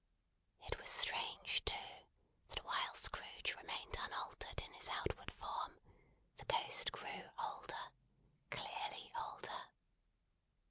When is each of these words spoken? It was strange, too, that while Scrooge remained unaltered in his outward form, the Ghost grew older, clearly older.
It 0.65 0.75
was 0.79 0.89
strange, 0.89 1.63
too, 1.63 1.97
that 2.49 2.63
while 2.65 2.95
Scrooge 2.95 3.53
remained 3.55 3.95
unaltered 3.99 4.59
in 4.59 4.73
his 4.73 4.89
outward 4.89 5.29
form, 5.31 5.79
the 6.37 6.45
Ghost 6.45 6.91
grew 6.91 7.29
older, 7.37 7.91
clearly 8.49 9.13
older. 9.15 9.61